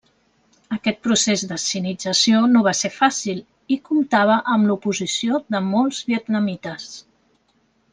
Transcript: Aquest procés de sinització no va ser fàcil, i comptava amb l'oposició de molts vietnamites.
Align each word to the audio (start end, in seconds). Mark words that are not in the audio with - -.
Aquest 0.77 1.01
procés 1.07 1.43
de 1.51 1.57
sinització 1.63 2.41
no 2.55 2.63
va 2.69 2.73
ser 2.81 2.91
fàcil, 2.97 3.45
i 3.77 3.79
comptava 3.93 4.41
amb 4.57 4.71
l'oposició 4.73 5.41
de 5.57 5.65
molts 5.71 6.05
vietnamites. 6.13 6.93